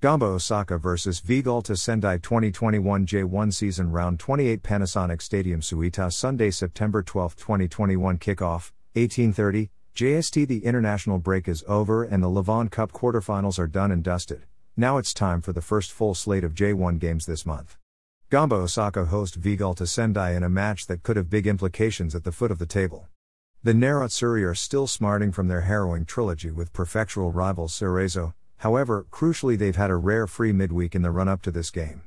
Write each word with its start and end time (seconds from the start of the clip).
Gamba 0.00 0.26
Osaka 0.26 0.78
vs 0.78 1.20
Vegalta 1.22 1.76
Sendai 1.76 2.18
2021 2.18 3.04
J1 3.04 3.52
Season 3.52 3.90
Round 3.90 4.20
28 4.20 4.62
Panasonic 4.62 5.20
Stadium 5.20 5.60
Suita 5.60 6.12
Sunday 6.12 6.52
September 6.52 7.02
12, 7.02 7.34
2021 7.34 8.16
Kickoff, 8.18 8.70
1830, 8.92 9.70
JST 9.96 10.46
The 10.46 10.64
international 10.64 11.18
break 11.18 11.48
is 11.48 11.64
over 11.66 12.04
and 12.04 12.22
the 12.22 12.28
Levain 12.28 12.70
Cup 12.70 12.92
quarterfinals 12.92 13.58
are 13.58 13.66
done 13.66 13.90
and 13.90 14.04
dusted. 14.04 14.44
Now 14.76 14.98
it's 14.98 15.12
time 15.12 15.40
for 15.40 15.52
the 15.52 15.60
first 15.60 15.90
full 15.90 16.14
slate 16.14 16.44
of 16.44 16.54
J1 16.54 17.00
games 17.00 17.26
this 17.26 17.44
month. 17.44 17.76
Gamba 18.30 18.54
Osaka 18.54 19.06
host 19.06 19.40
Vegalta 19.40 19.88
Sendai 19.88 20.30
in 20.30 20.44
a 20.44 20.48
match 20.48 20.86
that 20.86 21.02
could 21.02 21.16
have 21.16 21.28
big 21.28 21.48
implications 21.48 22.14
at 22.14 22.22
the 22.22 22.30
foot 22.30 22.52
of 22.52 22.60
the 22.60 22.66
table. 22.66 23.08
The 23.64 23.72
Nerazzurri 23.72 24.48
are 24.48 24.54
still 24.54 24.86
smarting 24.86 25.32
from 25.32 25.48
their 25.48 25.62
harrowing 25.62 26.04
trilogy 26.04 26.52
with 26.52 26.72
prefectural 26.72 27.34
rivals 27.34 27.72
Cerezo, 27.72 28.34
However, 28.58 29.06
crucially, 29.10 29.56
they've 29.56 29.76
had 29.76 29.90
a 29.90 29.96
rare 29.96 30.26
free 30.26 30.52
midweek 30.52 30.94
in 30.94 31.02
the 31.02 31.10
run 31.10 31.28
up 31.28 31.42
to 31.42 31.50
this 31.50 31.70
game. 31.70 32.02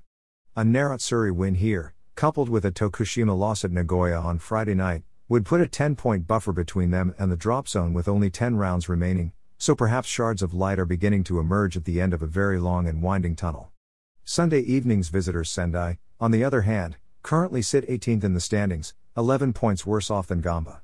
A 0.55 0.63
Nerazzurri 0.63 1.31
win 1.31 1.55
here, 1.55 1.93
coupled 2.15 2.49
with 2.49 2.65
a 2.65 2.71
Tokushima 2.71 3.37
loss 3.37 3.63
at 3.63 3.71
Nagoya 3.71 4.19
on 4.19 4.37
Friday 4.37 4.73
night, 4.73 5.03
would 5.29 5.45
put 5.45 5.61
a 5.61 5.67
10 5.67 5.95
point 5.95 6.27
buffer 6.27 6.51
between 6.51 6.91
them 6.91 7.15
and 7.17 7.31
the 7.31 7.37
drop 7.37 7.69
zone 7.69 7.93
with 7.93 8.09
only 8.09 8.29
10 8.29 8.57
rounds 8.57 8.89
remaining, 8.89 9.31
so 9.57 9.73
perhaps 9.75 10.09
shards 10.09 10.41
of 10.41 10.53
light 10.53 10.77
are 10.77 10.85
beginning 10.85 11.23
to 11.23 11.39
emerge 11.39 11.77
at 11.77 11.85
the 11.85 12.01
end 12.01 12.13
of 12.13 12.21
a 12.21 12.27
very 12.27 12.59
long 12.59 12.85
and 12.85 13.01
winding 13.01 13.35
tunnel. 13.35 13.71
Sunday 14.25 14.59
evening's 14.59 15.07
visitors 15.07 15.49
Sendai, 15.49 15.99
on 16.19 16.31
the 16.31 16.43
other 16.43 16.63
hand, 16.63 16.97
currently 17.23 17.61
sit 17.61 17.87
18th 17.87 18.25
in 18.25 18.33
the 18.33 18.41
standings, 18.41 18.93
11 19.15 19.53
points 19.53 19.85
worse 19.85 20.11
off 20.11 20.27
than 20.27 20.41
Gamba. 20.41 20.81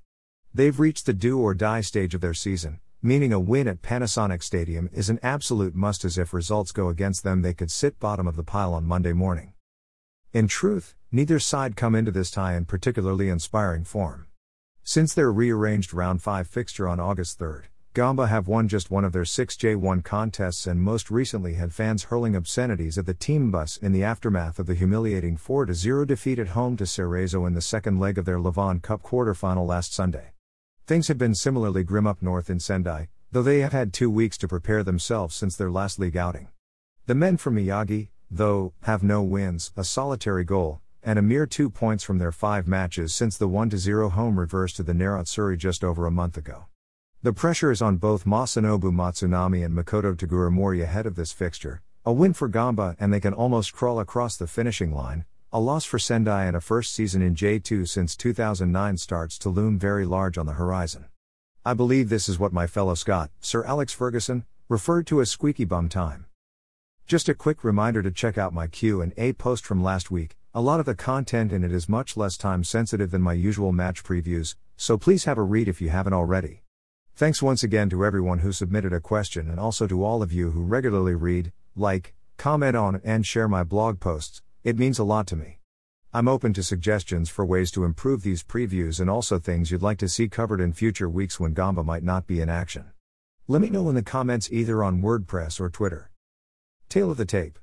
They've 0.54 0.80
reached 0.80 1.06
the 1.06 1.14
do 1.14 1.40
or 1.40 1.54
die 1.54 1.82
stage 1.82 2.16
of 2.16 2.22
their 2.22 2.34
season, 2.34 2.80
meaning 3.02 3.32
a 3.32 3.40
win 3.40 3.68
at 3.68 3.82
Panasonic 3.82 4.42
Stadium 4.42 4.90
is 4.92 5.10
an 5.10 5.20
absolute 5.22 5.76
must 5.76 6.04
as 6.04 6.18
if 6.18 6.34
results 6.34 6.72
go 6.72 6.90
against 6.90 7.24
them 7.24 7.42
they 7.42 7.54
could 7.54 7.70
sit 7.70 8.00
bottom 8.00 8.28
of 8.28 8.36
the 8.36 8.44
pile 8.44 8.74
on 8.74 8.86
Monday 8.86 9.14
morning. 9.14 9.54
In 10.34 10.48
truth, 10.48 10.96
neither 11.12 11.40
side 11.40 11.76
come 11.76 11.96
into 11.96 12.12
this 12.12 12.32
tie 12.32 12.56
in 12.56 12.66
particularly 12.66 13.30
inspiring 13.30 13.84
form. 13.84 14.28
Since 14.84 15.14
their 15.14 15.32
rearranged 15.32 15.94
round 15.94 16.22
5 16.22 16.48
fixture 16.48 16.88
on 16.88 17.00
August 17.00 17.38
3, 17.40 17.64
Gamba 17.94 18.28
have 18.28 18.48
won 18.48 18.68
just 18.68 18.92
one 18.92 19.04
of 19.04 19.12
their 19.12 19.26
six 19.26 19.56
J1 19.56 20.04
contests 20.04 20.68
and 20.68 20.82
most 20.82 21.10
recently 21.10 21.56
had 21.56 21.74
fans 21.74 22.04
hurling 22.04 22.36
obscenities 22.36 22.98
at 22.98 23.06
the 23.06 23.14
team 23.14 23.50
bus 23.52 23.78
in 23.78 23.92
the 23.92 24.04
aftermath 24.04 24.60
of 24.60 24.66
the 24.66 24.76
humiliating 24.76 25.36
4 25.36 25.74
0 25.74 26.06
defeat 26.06 26.40
at 26.40 26.50
home 26.50 26.78
to 26.78 26.84
Cerezo 26.84 27.48
in 27.48 27.54
the 27.54 27.62
second 27.62 28.00
leg 28.00 28.18
of 28.18 28.26
their 28.26 28.40
Levain 28.40 28.82
Cup 28.82 29.02
quarterfinal 29.02 29.66
last 29.68 29.94
Sunday. 29.94 30.34
Things 30.88 31.10
have 31.10 31.18
been 31.18 31.36
similarly 31.36 31.84
grim 31.84 32.08
up 32.08 32.22
north 32.22 32.50
in 32.50 32.62
Sendai, 32.62 33.10
though 33.34 33.44
they 33.44 33.60
have 33.60 33.74
had 33.74 33.92
two 33.92 34.10
weeks 34.10 34.38
to 34.38 34.48
prepare 34.48 34.84
themselves 34.84 35.36
since 35.36 35.54
their 35.54 35.70
last 35.70 36.00
league 36.00 36.16
outing. 36.16 36.48
The 37.08 37.14
men 37.14 37.36
from 37.36 37.58
Miyagi, 37.58 38.08
though, 38.32 38.72
have 38.84 39.04
no 39.04 39.22
wins, 39.22 39.74
a 39.76 39.84
solitary 39.84 40.46
goal, 40.46 40.80
and 41.04 41.20
a 41.20 41.22
mere 41.22 41.46
two 41.46 41.70
points 41.70 42.06
from 42.06 42.20
their 42.20 42.32
five 42.32 42.70
matches 42.70 43.14
since 43.14 43.36
the 43.36 43.50
1 43.50 43.72
0 43.72 44.08
home 44.12 44.40
reverse 44.40 44.72
to 44.76 44.84
the 44.84 44.94
Nerazzurri 44.94 45.58
just 45.58 45.84
over 45.84 46.06
a 46.06 46.12
month 46.12 46.38
ago. 46.38 46.68
The 47.22 47.34
pressure 47.34 47.70
is 47.70 47.82
on 47.82 47.98
both 47.98 48.24
Masanobu 48.24 48.90
Matsunami 48.94 49.66
and 49.66 49.76
Makoto 49.76 50.16
Teguramori 50.16 50.82
ahead 50.82 51.06
of 51.06 51.16
this 51.16 51.34
fixture, 51.34 51.82
a 52.06 52.14
win 52.14 52.32
for 52.32 52.48
Gamba 52.48 52.96
and 52.98 53.14
they 53.14 53.20
can 53.20 53.34
almost 53.34 53.74
crawl 53.74 54.00
across 54.00 54.38
the 54.38 54.48
finishing 54.48 54.94
line, 54.94 55.26
a 55.54 55.62
loss 55.62 55.86
for 55.86 55.98
Sendai 55.98 56.44
and 56.44 56.58
a 56.58 56.62
first 56.62 56.94
season 56.94 57.22
in 57.22 57.34
J2 57.34 57.88
since 57.88 58.18
2009 58.18 58.98
starts 58.98 59.38
to 59.40 59.48
loom 59.48 59.80
very 59.80 60.06
large 60.06 60.38
on 60.38 60.46
the 60.46 60.54
horizon. 60.54 61.06
I 61.64 61.74
believe 61.74 62.10
this 62.10 62.28
is 62.28 62.38
what 62.38 62.52
my 62.52 62.68
fellow 62.68 62.96
Scot, 62.96 63.32
Sir 63.40 63.64
Alex 63.64 63.94
Ferguson, 63.94 64.44
referred 64.68 65.08
to 65.08 65.22
as 65.22 65.32
squeaky 65.32 65.64
bum 65.64 65.88
time. 65.88 66.26
Just 67.06 67.30
a 67.30 67.34
quick 67.34 67.64
reminder 67.64 68.04
to 68.04 68.12
check 68.12 68.38
out 68.38 68.54
my 68.54 68.68
Q&A 68.68 69.32
post 69.34 69.66
from 69.66 69.82
last 69.82 70.12
week. 70.12 70.36
A 70.54 70.60
lot 70.60 70.82
of 70.82 70.86
the 70.86 70.96
content 70.96 71.54
in 71.54 71.64
it 71.64 71.72
is 71.72 71.88
much 71.88 72.18
less 72.18 72.36
time 72.36 72.66
sensitive 72.66 73.12
than 73.12 73.22
my 73.22 73.32
usual 73.32 73.72
match 73.72 74.04
previews, 74.04 74.56
so 74.76 74.98
please 74.98 75.24
have 75.24 75.38
a 75.38 75.44
read 75.44 75.70
if 75.70 75.80
you 75.80 75.88
haven't 75.88 76.14
already. 76.14 76.64
Thanks 77.16 77.42
once 77.42 77.64
again 77.64 77.90
to 77.92 78.04
everyone 78.04 78.40
who 78.40 78.52
submitted 78.52 78.92
a 78.92 79.00
question 79.00 79.50
and 79.50 79.62
also 79.62 79.88
to 79.88 80.04
all 80.04 80.22
of 80.22 80.34
you 80.34 80.52
who 80.52 80.64
regularly 80.64 81.16
read, 81.16 81.54
like, 81.74 82.14
comment 82.36 82.76
on 82.76 83.00
and 83.06 83.26
share 83.26 83.48
my 83.48 83.64
blog 83.64 84.02
posts. 84.02 84.42
It 84.68 84.78
means 84.78 85.00
a 85.00 85.06
lot 85.06 85.28
to 85.28 85.38
me. 85.38 85.60
I'm 86.14 86.28
open 86.28 86.52
to 86.52 86.62
suggestions 86.62 87.30
for 87.30 87.46
ways 87.46 87.72
to 87.72 87.86
improve 87.86 88.22
these 88.22 88.44
previews 88.44 89.00
and 89.00 89.10
also 89.10 89.40
things 89.40 89.72
you'd 89.72 89.82
like 89.82 89.98
to 90.00 90.10
see 90.10 90.28
covered 90.28 90.60
in 90.60 90.74
future 90.74 91.08
weeks 91.08 91.40
when 91.40 91.54
Gamba 91.54 91.86
might 91.86 92.04
not 92.04 92.28
be 92.28 92.42
in 92.42 92.50
action. 92.50 92.92
Let 93.48 93.62
me 93.62 93.70
know 93.70 93.88
in 93.88 93.96
the 93.96 94.04
comments 94.04 94.52
either 94.52 94.84
on 94.84 95.02
WordPress 95.02 95.62
or 95.62 95.70
Twitter. 95.70 96.12
Tale 96.90 97.12
of 97.12 97.16
the 97.16 97.24
tape. 97.24 97.58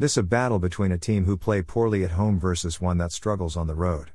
This 0.00 0.16
a 0.16 0.24
battle 0.24 0.58
between 0.58 0.90
a 0.90 0.98
team 0.98 1.26
who 1.26 1.36
play 1.36 1.62
poorly 1.62 2.02
at 2.02 2.10
home 2.10 2.40
versus 2.40 2.80
one 2.80 2.98
that 2.98 3.12
struggles 3.12 3.56
on 3.56 3.68
the 3.68 3.76
road. 3.76 4.10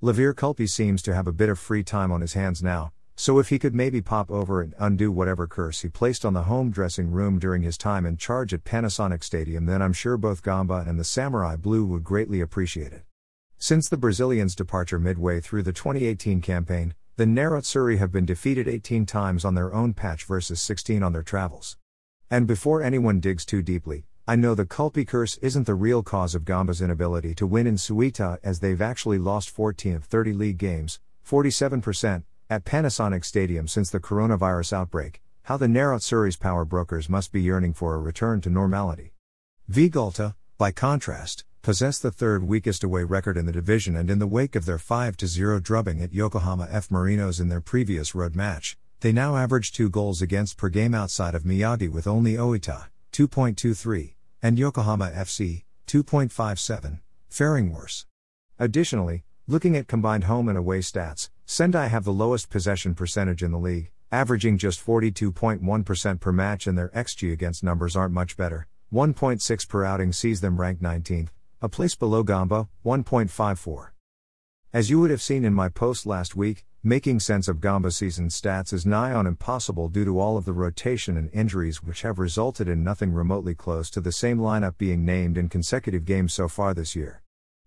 Levir 0.00 0.34
Culpi 0.34 0.68
seems 0.68 1.02
to 1.02 1.12
have 1.12 1.26
a 1.26 1.32
bit 1.32 1.48
of 1.48 1.58
free 1.58 1.82
time 1.82 2.12
on 2.12 2.20
his 2.20 2.34
hands 2.34 2.62
now, 2.62 2.92
so 3.18 3.40
if 3.40 3.48
he 3.48 3.58
could 3.58 3.74
maybe 3.74 4.00
pop 4.00 4.30
over 4.30 4.62
and 4.62 4.74
undo 4.78 5.10
whatever 5.10 5.48
curse 5.48 5.82
he 5.82 5.88
placed 5.88 6.24
on 6.24 6.34
the 6.34 6.44
home 6.44 6.70
dressing 6.70 7.10
room 7.10 7.36
during 7.40 7.62
his 7.62 7.76
time 7.76 8.06
in 8.06 8.16
charge 8.16 8.54
at 8.54 8.62
Panasonic 8.62 9.24
Stadium, 9.24 9.66
then 9.66 9.82
I'm 9.82 9.92
sure 9.92 10.16
both 10.16 10.44
Gamba 10.44 10.84
and 10.86 11.00
the 11.00 11.04
Samurai 11.04 11.56
Blue 11.56 11.84
would 11.84 12.04
greatly 12.04 12.40
appreciate 12.40 12.92
it. 12.92 13.02
Since 13.58 13.88
the 13.88 13.96
Brazilians' 13.96 14.54
departure 14.54 15.00
midway 15.00 15.40
through 15.40 15.64
the 15.64 15.72
2018 15.72 16.40
campaign, 16.40 16.94
the 17.16 17.24
Nerazzurri 17.24 17.98
have 17.98 18.12
been 18.12 18.24
defeated 18.24 18.68
18 18.68 19.04
times 19.04 19.44
on 19.44 19.56
their 19.56 19.74
own 19.74 19.94
patch 19.94 20.24
versus 20.24 20.62
16 20.62 21.02
on 21.02 21.12
their 21.12 21.24
travels. 21.24 21.76
And 22.30 22.46
before 22.46 22.84
anyone 22.84 23.18
digs 23.18 23.44
too 23.44 23.62
deeply, 23.62 24.04
I 24.28 24.36
know 24.36 24.54
the 24.54 24.64
Culpi 24.64 25.04
curse 25.04 25.38
isn't 25.38 25.66
the 25.66 25.74
real 25.74 26.04
cause 26.04 26.36
of 26.36 26.44
Gamba's 26.44 26.80
inability 26.80 27.34
to 27.34 27.48
win 27.48 27.66
in 27.66 27.78
Suita 27.78 28.38
as 28.44 28.60
they've 28.60 28.80
actually 28.80 29.18
lost 29.18 29.50
14 29.50 29.96
of 29.96 30.04
30 30.04 30.34
league 30.34 30.58
games, 30.58 31.00
47%, 31.28 32.22
at 32.50 32.64
Panasonic 32.64 33.24
Stadium 33.24 33.68
since 33.68 33.90
the 33.90 34.00
coronavirus 34.00 34.72
outbreak, 34.72 35.20
how 35.42 35.56
the 35.56 35.66
Nerazzurri's 35.66 36.36
power 36.36 36.64
brokers 36.64 37.08
must 37.08 37.32
be 37.32 37.42
yearning 37.42 37.72
for 37.72 37.94
a 37.94 37.98
return 37.98 38.40
to 38.40 38.50
normality. 38.50 39.12
Vegalta, 39.70 40.34
by 40.56 40.70
contrast, 40.70 41.44
possess 41.62 41.98
the 41.98 42.10
third 42.10 42.44
weakest 42.44 42.82
away 42.82 43.04
record 43.04 43.36
in 43.36 43.46
the 43.46 43.52
division 43.52 43.96
and 43.96 44.10
in 44.10 44.18
the 44.18 44.26
wake 44.26 44.56
of 44.56 44.64
their 44.64 44.78
5 44.78 45.16
0 45.20 45.60
drubbing 45.60 46.02
at 46.02 46.14
Yokohama 46.14 46.66
F. 46.70 46.88
Marinos 46.88 47.40
in 47.40 47.48
their 47.48 47.60
previous 47.60 48.14
road 48.14 48.34
match, 48.34 48.76
they 49.00 49.12
now 49.12 49.36
average 49.36 49.72
two 49.72 49.88
goals 49.88 50.22
against 50.22 50.56
per 50.56 50.68
game 50.68 50.94
outside 50.94 51.34
of 51.34 51.44
Miyagi 51.44 51.88
with 51.88 52.06
only 52.06 52.34
Oita, 52.34 52.86
2.23, 53.12 54.14
and 54.42 54.58
Yokohama 54.58 55.10
FC, 55.10 55.64
2.57, 55.86 57.00
faring 57.28 57.72
worse. 57.72 58.06
Additionally, 58.58 59.24
looking 59.50 59.76
at 59.76 59.88
combined 59.88 60.24
home 60.24 60.46
and 60.46 60.58
away 60.58 60.80
stats, 60.80 61.30
Sendai 61.46 61.86
have 61.86 62.04
the 62.04 62.12
lowest 62.12 62.50
possession 62.50 62.94
percentage 62.94 63.42
in 63.42 63.50
the 63.50 63.58
league, 63.58 63.90
averaging 64.12 64.58
just 64.58 64.84
42.1% 64.84 66.20
per 66.20 66.32
match, 66.32 66.66
and 66.66 66.76
their 66.76 66.90
XG 66.90 67.32
against 67.32 67.64
numbers 67.64 67.96
aren't 67.96 68.12
much 68.12 68.36
better. 68.36 68.66
1.6 68.92 69.68
per 69.68 69.84
outing 69.84 70.12
sees 70.12 70.42
them 70.42 70.60
ranked 70.60 70.82
19th, 70.82 71.28
a 71.62 71.68
place 71.68 71.94
below 71.94 72.22
Gamba, 72.22 72.68
1.54. 72.84 73.88
As 74.74 74.90
you 74.90 75.00
would 75.00 75.10
have 75.10 75.22
seen 75.22 75.46
in 75.46 75.54
my 75.54 75.70
post 75.70 76.04
last 76.04 76.36
week, 76.36 76.66
making 76.82 77.18
sense 77.18 77.48
of 77.48 77.62
Gamba 77.62 77.90
season 77.90 78.28
stats 78.28 78.74
is 78.74 78.84
nigh 78.84 79.14
on 79.14 79.26
impossible 79.26 79.88
due 79.88 80.04
to 80.04 80.20
all 80.20 80.36
of 80.36 80.44
the 80.44 80.52
rotation 80.52 81.16
and 81.16 81.30
injuries 81.32 81.82
which 81.82 82.02
have 82.02 82.18
resulted 82.18 82.68
in 82.68 82.84
nothing 82.84 83.14
remotely 83.14 83.54
close 83.54 83.88
to 83.90 84.02
the 84.02 84.12
same 84.12 84.38
lineup 84.38 84.76
being 84.76 85.06
named 85.06 85.38
in 85.38 85.48
consecutive 85.48 86.04
games 86.04 86.34
so 86.34 86.48
far 86.48 86.74
this 86.74 86.94
year. 86.94 87.22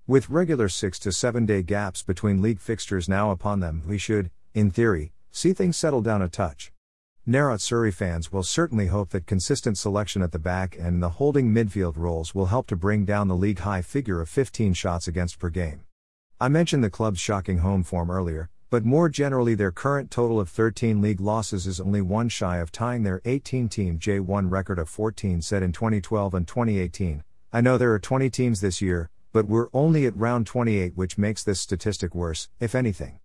With 0.08 0.32
regular 0.32 0.68
6 0.68 0.98
to 1.00 1.12
7 1.12 1.46
day 1.46 1.62
gaps 1.62 2.02
between 2.02 2.42
league 2.42 2.60
fixtures 2.60 3.08
now 3.08 3.30
upon 3.30 3.60
them, 3.60 3.84
we 3.88 4.00
should, 4.00 4.32
in 4.52 4.72
theory, 4.72 5.14
see 5.32 5.54
things 5.54 5.78
settle 5.78 6.02
down 6.02 6.24
a 6.24 6.28
touch. 6.28 6.72
Nerazzurri 7.28 7.94
fans 7.94 8.32
will 8.32 8.42
certainly 8.42 8.88
hope 8.88 9.12
that 9.12 9.28
consistent 9.28 9.78
selection 9.78 10.24
at 10.24 10.32
the 10.32 10.40
back 10.40 10.76
and 10.76 10.88
in 10.88 11.00
the 11.02 11.10
holding 11.10 11.54
midfield 11.54 11.98
roles 11.98 12.34
will 12.34 12.48
help 12.48 12.66
to 12.68 12.76
bring 12.76 13.06
down 13.06 13.28
the 13.28 13.36
league 13.36 13.60
high 13.60 13.84
figure 13.84 14.22
of 14.22 14.28
15 14.28 14.74
shots 14.74 15.08
against 15.08 15.38
per 15.38 15.50
game. 15.50 15.82
I 16.40 16.48
mentioned 16.48 16.84
the 16.84 16.90
club's 16.90 17.20
shocking 17.20 17.60
home 17.60 17.84
form 17.84 18.10
earlier, 18.10 18.50
but 18.72 18.84
more 18.84 19.08
generally, 19.08 19.54
their 19.54 19.72
current 19.72 20.10
total 20.10 20.40
of 20.40 20.50
13 20.50 21.00
league 21.00 21.22
losses 21.22 21.68
is 21.68 21.80
only 21.80 22.02
one 22.02 22.28
shy 22.28 22.58
of 22.58 22.72
tying 22.72 23.04
their 23.04 23.22
18 23.24 23.70
team 23.70 24.00
J1 24.00 24.50
record 24.50 24.80
of 24.80 24.90
14 24.90 25.44
set 25.44 25.62
in 25.62 25.72
2012 25.72 26.34
and 26.34 26.48
2018. 26.48 27.24
I 27.54 27.62
know 27.62 27.78
there 27.78 27.94
are 27.94 28.00
20 28.00 28.32
teams 28.32 28.62
this 28.62 28.82
year, 28.82 29.12
but 29.32 29.48
we're 29.48 29.70
only 29.74 30.06
at 30.06 30.18
round 30.18 30.46
28, 30.48 30.96
which 30.96 31.18
makes 31.18 31.44
this 31.44 31.60
statistic 31.60 32.14
worse, 32.14 32.50
if 32.60 32.76
anything. 32.76 33.20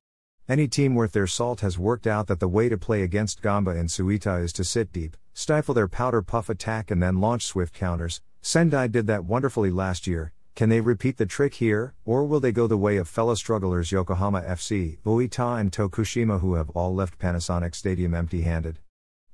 Any 0.48 0.68
team 0.68 0.94
worth 0.94 1.12
their 1.12 1.26
salt 1.26 1.60
has 1.60 1.78
worked 1.78 2.06
out 2.06 2.28
that 2.28 2.38
the 2.38 2.48
way 2.48 2.68
to 2.68 2.78
play 2.78 3.02
against 3.02 3.42
Gamba 3.42 3.72
and 3.72 3.88
Suita 3.88 4.42
is 4.42 4.52
to 4.52 4.64
sit 4.64 4.92
deep, 4.92 5.16
stifle 5.34 5.74
their 5.74 5.88
powder 5.88 6.22
puff 6.22 6.48
attack, 6.48 6.90
and 6.90 7.02
then 7.02 7.20
launch 7.20 7.44
swift 7.44 7.74
counters. 7.74 8.20
Sendai 8.42 8.86
did 8.86 9.08
that 9.08 9.24
wonderfully 9.24 9.70
last 9.70 10.06
year. 10.06 10.32
Can 10.54 10.68
they 10.68 10.80
repeat 10.80 11.16
the 11.16 11.26
trick 11.26 11.54
here, 11.54 11.94
or 12.04 12.24
will 12.24 12.40
they 12.40 12.52
go 12.52 12.66
the 12.66 12.78
way 12.78 12.96
of 12.96 13.08
fellow 13.08 13.34
strugglers 13.34 13.90
Yokohama 13.90 14.40
FC, 14.42 14.98
Oita, 15.04 15.60
and 15.60 15.72
Tokushima, 15.72 16.40
who 16.40 16.54
have 16.54 16.70
all 16.70 16.94
left 16.94 17.18
Panasonic 17.18 17.74
Stadium 17.74 18.14
empty 18.14 18.42
handed? 18.42 18.78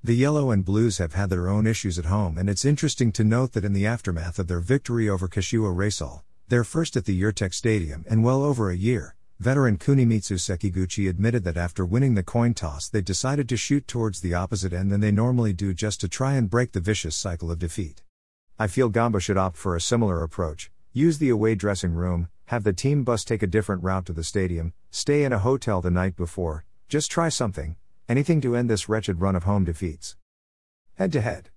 The 0.02 0.16
Yellow 0.16 0.50
and 0.50 0.64
Blues 0.64 0.98
have 0.98 1.12
had 1.12 1.30
their 1.30 1.48
own 1.48 1.64
issues 1.64 1.96
at 1.96 2.06
home, 2.06 2.38
and 2.38 2.50
it's 2.50 2.64
interesting 2.64 3.12
to 3.12 3.22
note 3.22 3.52
that 3.52 3.64
in 3.64 3.72
the 3.72 3.86
aftermath 3.86 4.40
of 4.40 4.48
their 4.48 4.58
victory 4.58 5.08
over 5.08 5.28
Kashiwa 5.28 5.72
Reysol, 5.72 6.22
their 6.52 6.64
first 6.64 6.98
at 6.98 7.06
the 7.06 7.18
Yurtec 7.18 7.54
Stadium 7.54 8.04
in 8.10 8.22
well 8.22 8.42
over 8.42 8.70
a 8.70 8.76
year, 8.76 9.16
veteran 9.40 9.78
Kunimitsu 9.78 10.36
Sekiguchi 10.36 11.08
admitted 11.08 11.44
that 11.44 11.56
after 11.56 11.82
winning 11.82 12.12
the 12.12 12.22
coin 12.22 12.52
toss, 12.52 12.90
they 12.90 13.00
decided 13.00 13.48
to 13.48 13.56
shoot 13.56 13.88
towards 13.88 14.20
the 14.20 14.34
opposite 14.34 14.74
end 14.74 14.92
than 14.92 15.00
they 15.00 15.10
normally 15.10 15.54
do 15.54 15.72
just 15.72 15.98
to 16.02 16.10
try 16.10 16.34
and 16.34 16.50
break 16.50 16.72
the 16.72 16.78
vicious 16.78 17.16
cycle 17.16 17.50
of 17.50 17.58
defeat. 17.58 18.02
I 18.58 18.66
feel 18.66 18.90
Gamba 18.90 19.18
should 19.18 19.38
opt 19.38 19.56
for 19.56 19.74
a 19.74 19.80
similar 19.80 20.22
approach 20.22 20.70
use 20.92 21.16
the 21.16 21.30
away 21.30 21.54
dressing 21.54 21.94
room, 21.94 22.28
have 22.48 22.64
the 22.64 22.74
team 22.74 23.02
bus 23.02 23.24
take 23.24 23.42
a 23.42 23.46
different 23.46 23.82
route 23.82 24.04
to 24.04 24.12
the 24.12 24.22
stadium, 24.22 24.74
stay 24.90 25.24
in 25.24 25.32
a 25.32 25.38
hotel 25.38 25.80
the 25.80 25.90
night 25.90 26.16
before, 26.16 26.66
just 26.86 27.10
try 27.10 27.30
something, 27.30 27.76
anything 28.10 28.42
to 28.42 28.54
end 28.54 28.68
this 28.68 28.90
wretched 28.90 29.22
run 29.22 29.34
of 29.34 29.44
home 29.44 29.64
defeats. 29.64 30.16
Head 30.96 31.12
to 31.12 31.22
head. 31.22 31.51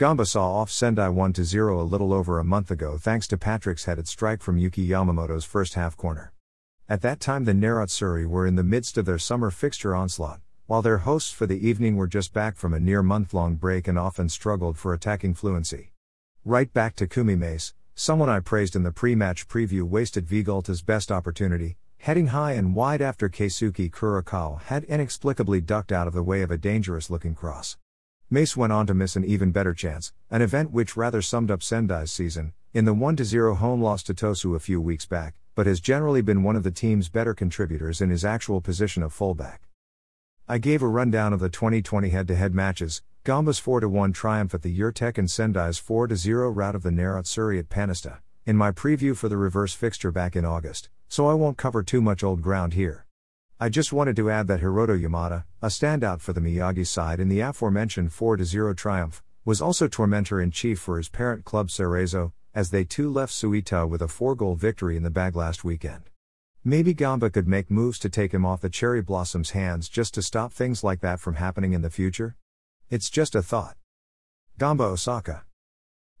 Gamba 0.00 0.24
saw 0.24 0.54
off 0.54 0.70
Sendai 0.70 1.10
1 1.10 1.34
0 1.34 1.78
a 1.78 1.82
little 1.82 2.14
over 2.14 2.38
a 2.38 2.42
month 2.42 2.70
ago 2.70 2.96
thanks 2.96 3.28
to 3.28 3.36
Patrick's 3.36 3.84
headed 3.84 4.08
strike 4.08 4.40
from 4.40 4.56
Yuki 4.56 4.88
Yamamoto's 4.88 5.44
first 5.44 5.74
half 5.74 5.94
corner. 5.94 6.32
At 6.88 7.02
that 7.02 7.20
time, 7.20 7.44
the 7.44 7.52
Nerazzurri 7.52 8.24
were 8.24 8.46
in 8.46 8.54
the 8.54 8.62
midst 8.62 8.96
of 8.96 9.04
their 9.04 9.18
summer 9.18 9.50
fixture 9.50 9.94
onslaught, 9.94 10.40
while 10.64 10.80
their 10.80 11.04
hosts 11.04 11.30
for 11.30 11.44
the 11.44 11.68
evening 11.68 11.96
were 11.96 12.06
just 12.06 12.32
back 12.32 12.56
from 12.56 12.72
a 12.72 12.80
near 12.80 13.02
month 13.02 13.34
long 13.34 13.56
break 13.56 13.86
and 13.86 13.98
often 13.98 14.30
struggled 14.30 14.78
for 14.78 14.94
attacking 14.94 15.34
fluency. 15.34 15.92
Right 16.46 16.72
back 16.72 16.96
Takumi 16.96 17.36
Mase, 17.36 17.74
someone 17.94 18.30
I 18.30 18.40
praised 18.40 18.74
in 18.74 18.84
the 18.84 18.92
pre 18.92 19.14
match 19.14 19.48
preview 19.48 19.82
wasted 19.82 20.26
Vegalta's 20.26 20.80
best 20.80 21.12
opportunity, 21.12 21.76
heading 21.98 22.28
high 22.28 22.52
and 22.52 22.74
wide 22.74 23.02
after 23.02 23.28
Keisuke 23.28 23.90
Kurokawa 23.90 24.62
had 24.62 24.84
inexplicably 24.84 25.60
ducked 25.60 25.92
out 25.92 26.06
of 26.06 26.14
the 26.14 26.22
way 26.22 26.40
of 26.40 26.50
a 26.50 26.56
dangerous 26.56 27.10
looking 27.10 27.34
cross. 27.34 27.76
Mase 28.32 28.56
went 28.56 28.72
on 28.72 28.86
to 28.86 28.94
miss 28.94 29.16
an 29.16 29.24
even 29.24 29.50
better 29.50 29.74
chance, 29.74 30.12
an 30.30 30.40
event 30.40 30.70
which 30.70 30.96
rather 30.96 31.20
summed 31.20 31.50
up 31.50 31.64
Sendai's 31.64 32.12
season, 32.12 32.52
in 32.72 32.84
the 32.84 32.94
1 32.94 33.16
0 33.16 33.56
home 33.56 33.82
loss 33.82 34.04
to 34.04 34.14
Tosu 34.14 34.54
a 34.54 34.60
few 34.60 34.80
weeks 34.80 35.04
back, 35.04 35.34
but 35.56 35.66
has 35.66 35.80
generally 35.80 36.22
been 36.22 36.44
one 36.44 36.54
of 36.54 36.62
the 36.62 36.70
team's 36.70 37.08
better 37.08 37.34
contributors 37.34 38.00
in 38.00 38.08
his 38.08 38.24
actual 38.24 38.60
position 38.60 39.02
of 39.02 39.12
fullback. 39.12 39.62
I 40.46 40.58
gave 40.58 40.80
a 40.80 40.86
rundown 40.86 41.32
of 41.32 41.40
the 41.40 41.48
2020 41.48 42.10
head 42.10 42.28
to 42.28 42.36
head 42.36 42.54
matches 42.54 43.02
Gamba's 43.24 43.58
4 43.58 43.80
1 43.88 44.12
triumph 44.12 44.54
at 44.54 44.62
the 44.62 44.78
Yurtec 44.78 45.18
and 45.18 45.26
Sendai's 45.26 45.78
4 45.78 46.14
0 46.14 46.50
rout 46.50 46.76
of 46.76 46.84
the 46.84 46.90
Nerazzurri 46.90 47.58
at 47.58 47.68
Panista, 47.68 48.18
in 48.46 48.56
my 48.56 48.70
preview 48.70 49.16
for 49.16 49.28
the 49.28 49.36
reverse 49.36 49.74
fixture 49.74 50.12
back 50.12 50.36
in 50.36 50.44
August, 50.44 50.88
so 51.08 51.26
I 51.26 51.34
won't 51.34 51.58
cover 51.58 51.82
too 51.82 52.00
much 52.00 52.22
old 52.22 52.42
ground 52.42 52.74
here. 52.74 53.06
I 53.62 53.68
just 53.68 53.92
wanted 53.92 54.16
to 54.16 54.30
add 54.30 54.46
that 54.46 54.62
Hiroto 54.62 54.98
Yamada, 54.98 55.44
a 55.60 55.66
standout 55.66 56.22
for 56.22 56.32
the 56.32 56.40
Miyagi 56.40 56.86
side 56.86 57.20
in 57.20 57.28
the 57.28 57.40
aforementioned 57.40 58.10
4 58.10 58.42
0 58.42 58.72
triumph, 58.72 59.22
was 59.44 59.60
also 59.60 59.86
tormentor 59.86 60.40
in 60.40 60.50
chief 60.50 60.78
for 60.78 60.96
his 60.96 61.10
parent 61.10 61.44
club 61.44 61.68
Cerezo, 61.68 62.32
as 62.54 62.70
they 62.70 62.84
too 62.84 63.12
left 63.12 63.34
Suita 63.34 63.86
with 63.86 64.00
a 64.00 64.08
four 64.08 64.34
goal 64.34 64.54
victory 64.54 64.96
in 64.96 65.02
the 65.02 65.10
bag 65.10 65.36
last 65.36 65.62
weekend. 65.62 66.04
Maybe 66.64 66.94
Gamba 66.94 67.28
could 67.28 67.46
make 67.46 67.70
moves 67.70 67.98
to 67.98 68.08
take 68.08 68.32
him 68.32 68.46
off 68.46 68.62
the 68.62 68.70
Cherry 68.70 69.02
Blossom's 69.02 69.50
hands 69.50 69.90
just 69.90 70.14
to 70.14 70.22
stop 70.22 70.54
things 70.54 70.82
like 70.82 71.00
that 71.00 71.20
from 71.20 71.34
happening 71.34 71.74
in 71.74 71.82
the 71.82 71.90
future? 71.90 72.36
It's 72.88 73.10
just 73.10 73.34
a 73.34 73.42
thought. 73.42 73.76
Gamba 74.56 74.84
Osaka. 74.84 75.44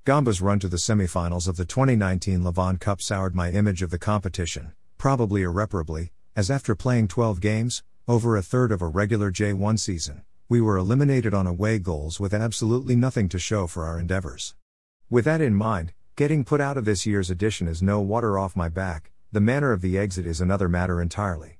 Gamba's 0.04 0.42
run 0.42 0.58
to 0.58 0.68
the 0.68 0.76
semifinals 0.76 1.48
of 1.48 1.56
the 1.56 1.64
2019 1.64 2.42
Levain 2.42 2.78
Cup 2.78 3.00
soured 3.00 3.34
my 3.34 3.50
image 3.50 3.80
of 3.80 3.88
the 3.88 3.98
competition, 3.98 4.72
probably 4.98 5.40
irreparably, 5.40 6.12
as 6.36 6.50
after 6.50 6.74
playing 6.74 7.08
12 7.08 7.40
games, 7.40 7.82
over 8.06 8.36
a 8.36 8.42
third 8.42 8.72
of 8.72 8.82
a 8.82 8.86
regular 8.86 9.30
J1 9.30 9.78
season, 9.78 10.22
we 10.48 10.60
were 10.60 10.76
eliminated 10.76 11.34
on 11.34 11.46
away 11.46 11.78
goals 11.78 12.18
with 12.18 12.34
absolutely 12.34 12.96
nothing 12.96 13.28
to 13.28 13.38
show 13.38 13.66
for 13.66 13.84
our 13.84 13.98
endeavors. 13.98 14.54
With 15.08 15.24
that 15.24 15.40
in 15.40 15.54
mind, 15.54 15.92
Getting 16.20 16.44
put 16.44 16.60
out 16.60 16.76
of 16.76 16.84
this 16.84 17.06
year's 17.06 17.30
edition 17.30 17.66
is 17.66 17.82
no 17.82 17.98
water 17.98 18.38
off 18.38 18.54
my 18.54 18.68
back, 18.68 19.10
the 19.32 19.40
manner 19.40 19.72
of 19.72 19.80
the 19.80 19.96
exit 19.96 20.26
is 20.26 20.38
another 20.38 20.68
matter 20.68 21.00
entirely. 21.00 21.58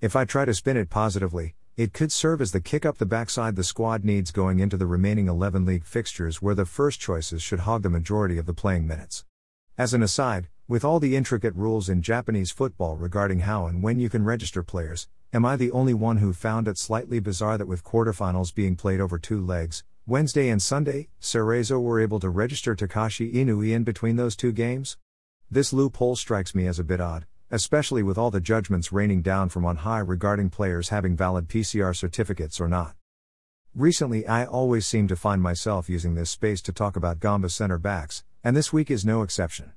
If 0.00 0.16
I 0.16 0.24
try 0.24 0.44
to 0.44 0.52
spin 0.52 0.76
it 0.76 0.90
positively, 0.90 1.54
it 1.76 1.92
could 1.92 2.10
serve 2.10 2.40
as 2.40 2.50
the 2.50 2.60
kick 2.60 2.84
up 2.84 2.98
the 2.98 3.06
backside 3.06 3.54
the 3.54 3.62
squad 3.62 4.04
needs 4.04 4.32
going 4.32 4.58
into 4.58 4.76
the 4.76 4.88
remaining 4.88 5.28
11 5.28 5.64
league 5.64 5.84
fixtures 5.84 6.42
where 6.42 6.56
the 6.56 6.66
first 6.66 6.98
choices 6.98 7.40
should 7.40 7.60
hog 7.60 7.84
the 7.84 7.88
majority 7.88 8.36
of 8.36 8.46
the 8.46 8.52
playing 8.52 8.84
minutes. 8.84 9.24
As 9.78 9.94
an 9.94 10.02
aside, 10.02 10.48
with 10.70 10.84
all 10.84 11.00
the 11.00 11.16
intricate 11.16 11.52
rules 11.56 11.88
in 11.88 12.00
Japanese 12.00 12.52
football 12.52 12.94
regarding 12.94 13.40
how 13.40 13.66
and 13.66 13.82
when 13.82 13.98
you 13.98 14.08
can 14.08 14.22
register 14.22 14.62
players, 14.62 15.08
am 15.32 15.44
I 15.44 15.56
the 15.56 15.72
only 15.72 15.94
one 15.94 16.18
who 16.18 16.32
found 16.32 16.68
it 16.68 16.78
slightly 16.78 17.18
bizarre 17.18 17.58
that 17.58 17.66
with 17.66 17.82
quarterfinals 17.82 18.54
being 18.54 18.76
played 18.76 19.00
over 19.00 19.18
two 19.18 19.44
legs, 19.44 19.82
Wednesday 20.06 20.48
and 20.48 20.62
Sunday, 20.62 21.08
Cerezo 21.20 21.82
were 21.82 22.00
able 22.00 22.20
to 22.20 22.30
register 22.30 22.76
Takashi 22.76 23.34
Inui 23.34 23.74
in 23.74 23.82
between 23.82 24.14
those 24.14 24.36
two 24.36 24.52
games? 24.52 24.96
This 25.50 25.72
loophole 25.72 26.14
strikes 26.14 26.54
me 26.54 26.68
as 26.68 26.78
a 26.78 26.84
bit 26.84 27.00
odd, 27.00 27.26
especially 27.50 28.04
with 28.04 28.16
all 28.16 28.30
the 28.30 28.40
judgments 28.40 28.92
raining 28.92 29.22
down 29.22 29.48
from 29.48 29.66
on 29.66 29.78
high 29.78 29.98
regarding 29.98 30.50
players 30.50 30.90
having 30.90 31.16
valid 31.16 31.48
PCR 31.48 31.96
certificates 31.96 32.60
or 32.60 32.68
not. 32.68 32.94
Recently, 33.74 34.24
I 34.24 34.44
always 34.44 34.86
seem 34.86 35.08
to 35.08 35.16
find 35.16 35.42
myself 35.42 35.88
using 35.88 36.14
this 36.14 36.30
space 36.30 36.62
to 36.62 36.72
talk 36.72 36.94
about 36.94 37.18
Gamba 37.18 37.48
center 37.48 37.78
backs, 37.78 38.22
and 38.44 38.56
this 38.56 38.72
week 38.72 38.88
is 38.88 39.04
no 39.04 39.22
exception. 39.22 39.72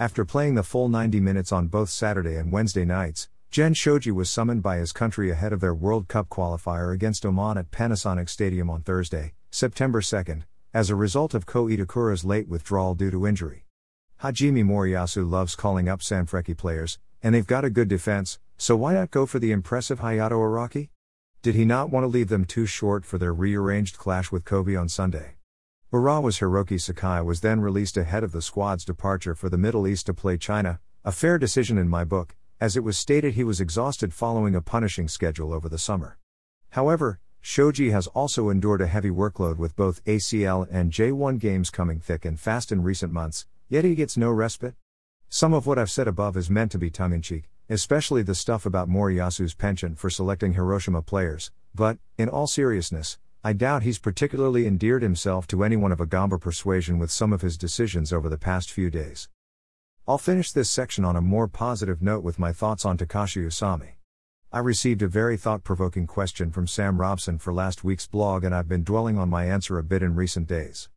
After 0.00 0.24
playing 0.24 0.54
the 0.54 0.62
full 0.62 0.88
90 0.88 1.20
minutes 1.20 1.52
on 1.52 1.66
both 1.66 1.90
Saturday 1.90 2.36
and 2.36 2.50
Wednesday 2.50 2.86
nights, 2.86 3.28
Gen 3.50 3.74
Shoji 3.74 4.10
was 4.10 4.30
summoned 4.30 4.62
by 4.62 4.78
his 4.78 4.92
country 4.92 5.30
ahead 5.30 5.52
of 5.52 5.60
their 5.60 5.74
World 5.74 6.08
Cup 6.08 6.30
qualifier 6.30 6.94
against 6.94 7.26
Oman 7.26 7.58
at 7.58 7.70
Panasonic 7.70 8.30
Stadium 8.30 8.70
on 8.70 8.80
Thursday, 8.80 9.34
September 9.50 10.00
2, 10.00 10.38
as 10.72 10.88
a 10.88 10.94
result 10.94 11.34
of 11.34 11.44
Ko 11.44 11.66
Itakura's 11.66 12.24
late 12.24 12.48
withdrawal 12.48 12.94
due 12.94 13.10
to 13.10 13.26
injury. 13.26 13.66
Hajime 14.22 14.64
Moriyasu 14.64 15.30
loves 15.30 15.54
calling 15.54 15.86
up 15.86 16.00
Sanfrecce 16.00 16.56
players, 16.56 16.98
and 17.22 17.34
they've 17.34 17.46
got 17.46 17.66
a 17.66 17.68
good 17.68 17.88
defense, 17.88 18.38
so 18.56 18.76
why 18.76 18.94
not 18.94 19.10
go 19.10 19.26
for 19.26 19.38
the 19.38 19.52
impressive 19.52 20.00
Hayato 20.00 20.30
Araki? 20.30 20.88
Did 21.42 21.54
he 21.54 21.66
not 21.66 21.90
want 21.90 22.04
to 22.04 22.08
leave 22.08 22.28
them 22.30 22.46
too 22.46 22.64
short 22.64 23.04
for 23.04 23.18
their 23.18 23.34
rearranged 23.34 23.98
clash 23.98 24.32
with 24.32 24.46
Kobe 24.46 24.74
on 24.74 24.88
Sunday? 24.88 25.34
Urawa's 25.92 26.38
Hiroki 26.38 26.80
Sakai 26.80 27.20
was 27.20 27.40
then 27.40 27.60
released 27.60 27.96
ahead 27.96 28.22
of 28.22 28.30
the 28.30 28.40
squad's 28.40 28.84
departure 28.84 29.34
for 29.34 29.48
the 29.48 29.58
Middle 29.58 29.88
East 29.88 30.06
to 30.06 30.14
play 30.14 30.36
China, 30.36 30.78
a 31.04 31.10
fair 31.10 31.36
decision 31.36 31.76
in 31.76 31.88
my 31.88 32.04
book, 32.04 32.36
as 32.60 32.76
it 32.76 32.84
was 32.84 32.96
stated 32.96 33.34
he 33.34 33.42
was 33.42 33.60
exhausted 33.60 34.14
following 34.14 34.54
a 34.54 34.60
punishing 34.60 35.08
schedule 35.08 35.52
over 35.52 35.68
the 35.68 35.78
summer. 35.78 36.16
However, 36.70 37.18
Shoji 37.40 37.90
has 37.90 38.06
also 38.06 38.50
endured 38.50 38.80
a 38.80 38.86
heavy 38.86 39.10
workload 39.10 39.56
with 39.56 39.74
both 39.74 40.04
ACL 40.04 40.64
and 40.70 40.92
J1 40.92 41.40
games 41.40 41.70
coming 41.70 41.98
thick 41.98 42.24
and 42.24 42.38
fast 42.38 42.70
in 42.70 42.84
recent 42.84 43.12
months, 43.12 43.46
yet 43.68 43.84
he 43.84 43.96
gets 43.96 44.16
no 44.16 44.30
respite. 44.30 44.76
Some 45.28 45.52
of 45.52 45.66
what 45.66 45.76
I've 45.76 45.90
said 45.90 46.06
above 46.06 46.36
is 46.36 46.48
meant 46.48 46.70
to 46.70 46.78
be 46.78 46.90
tongue 46.90 47.14
in 47.14 47.22
cheek, 47.22 47.50
especially 47.68 48.22
the 48.22 48.36
stuff 48.36 48.64
about 48.64 48.88
Moriyasu's 48.88 49.54
penchant 49.54 49.98
for 49.98 50.08
selecting 50.08 50.52
Hiroshima 50.52 51.02
players, 51.02 51.50
but, 51.74 51.98
in 52.16 52.28
all 52.28 52.46
seriousness, 52.46 53.18
I 53.42 53.54
doubt 53.54 53.84
he's 53.84 53.98
particularly 53.98 54.66
endeared 54.66 55.02
himself 55.02 55.46
to 55.46 55.64
anyone 55.64 55.92
of 55.92 56.00
a 56.00 56.04
Gamba 56.04 56.36
persuasion 56.36 56.98
with 56.98 57.10
some 57.10 57.32
of 57.32 57.40
his 57.40 57.56
decisions 57.56 58.12
over 58.12 58.28
the 58.28 58.36
past 58.36 58.70
few 58.70 58.90
days. 58.90 59.30
I'll 60.06 60.18
finish 60.18 60.52
this 60.52 60.68
section 60.68 61.06
on 61.06 61.16
a 61.16 61.22
more 61.22 61.48
positive 61.48 62.02
note 62.02 62.22
with 62.22 62.38
my 62.38 62.52
thoughts 62.52 62.84
on 62.84 62.98
Takashi 62.98 63.42
Usami. 63.42 63.92
I 64.52 64.58
received 64.58 65.00
a 65.00 65.08
very 65.08 65.38
thought 65.38 65.64
provoking 65.64 66.06
question 66.06 66.50
from 66.50 66.66
Sam 66.66 67.00
Robson 67.00 67.38
for 67.38 67.54
last 67.54 67.82
week's 67.82 68.06
blog, 68.06 68.44
and 68.44 68.54
I've 68.54 68.68
been 68.68 68.84
dwelling 68.84 69.16
on 69.16 69.30
my 69.30 69.46
answer 69.46 69.78
a 69.78 69.82
bit 69.82 70.02
in 70.02 70.14
recent 70.14 70.46
days. 70.46 70.90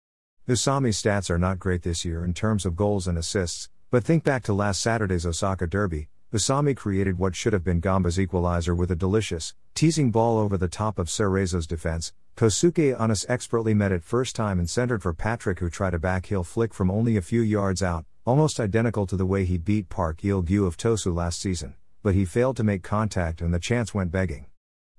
Usami's 0.46 1.02
stats 1.02 1.30
are 1.30 1.40
not 1.40 1.60
great 1.60 1.84
this 1.84 2.04
year 2.04 2.26
in 2.26 2.34
terms 2.34 2.66
of 2.66 2.76
goals 2.76 3.08
and 3.08 3.18
assists, 3.18 3.70
but 3.90 4.04
think 4.04 4.26
back 4.26 4.44
to 4.44 4.54
last 4.54 4.82
Saturday's 4.82 5.26
Osaka 5.26 5.66
Derby. 5.66 6.10
Usami 6.34 6.76
created 6.76 7.18
what 7.18 7.38
should 7.38 7.54
have 7.54 7.64
been 7.64 7.80
Gamba's 7.80 8.20
equalizer 8.20 8.76
with 8.76 8.92
a 8.92 8.98
delicious, 8.98 9.54
teasing 9.76 10.12
ball 10.12 10.38
over 10.38 10.58
the 10.58 10.68
top 10.68 11.00
of 11.00 11.10
Cerezo's 11.10 11.68
defense. 11.68 12.12
Kosuke 12.36 12.98
Onose 12.98 13.26
expertly 13.30 13.74
met 13.74 13.92
it 13.92 14.04
first 14.04 14.36
time 14.36 14.60
and 14.60 14.70
centered 14.70 15.02
for 15.02 15.14
Patrick, 15.14 15.60
who 15.60 15.70
tried 15.70 15.94
a 15.94 16.00
backheel 16.00 16.46
flick 16.46 16.74
from 16.74 16.90
only 16.90 17.18
a 17.18 17.22
few 17.22 17.42
yards 17.42 17.84
out, 17.84 18.06
almost 18.26 18.60
identical 18.60 19.06
to 19.08 19.16
the 19.16 19.26
way 19.26 19.46
he 19.46 19.58
beat 19.58 19.90
Park 19.90 20.24
Il 20.26 20.44
Gyu 20.44 20.66
of 20.66 20.78
Tosu 20.78 21.14
last 21.14 21.40
season 21.40 21.76
but 22.04 22.14
he 22.14 22.26
failed 22.26 22.58
to 22.58 22.64
make 22.64 22.84
contact 22.84 23.42
and 23.42 23.54
the 23.54 23.60
chance 23.60 23.94
went 23.94 24.12
begging. 24.12 24.46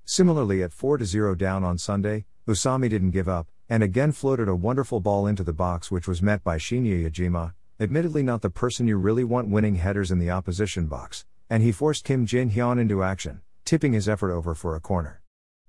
Similarly, 0.06 0.62
at 0.62 0.72
4 0.72 1.04
0 1.04 1.34
down 1.34 1.62
on 1.62 1.78
Sunday, 1.78 2.24
Usami 2.48 2.88
didn't 2.88 3.10
give 3.10 3.28
up, 3.28 3.46
and 3.68 3.82
again 3.82 4.10
floated 4.10 4.48
a 4.48 4.54
wonderful 4.54 5.00
ball 5.00 5.26
into 5.26 5.44
the 5.44 5.52
box, 5.52 5.90
which 5.90 6.08
was 6.08 6.22
met 6.22 6.42
by 6.42 6.56
Shinya 6.56 7.08
Yajima, 7.08 7.52
admittedly 7.78 8.22
not 8.22 8.40
the 8.40 8.50
person 8.50 8.88
you 8.88 8.96
really 8.96 9.24
want 9.24 9.48
winning 9.48 9.76
headers 9.76 10.10
in 10.10 10.18
the 10.18 10.30
opposition 10.30 10.86
box, 10.86 11.26
and 11.48 11.62
he 11.62 11.72
forced 11.72 12.04
Kim 12.04 12.26
Jin 12.26 12.50
Hyun 12.50 12.80
into 12.80 13.02
action, 13.02 13.42
tipping 13.64 13.92
his 13.92 14.08
effort 14.08 14.32
over 14.32 14.54
for 14.54 14.74
a 14.74 14.80
corner. 14.80 15.20